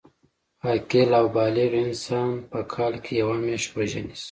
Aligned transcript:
عاقل 0.65 1.09
او 1.19 1.25
بالغ 1.37 1.71
انسان 1.85 2.29
په 2.51 2.59
کال 2.73 2.93
کي 3.03 3.13
یوه 3.21 3.35
میاشت 3.45 3.69
روژه 3.75 4.01
نیسي 4.05 4.19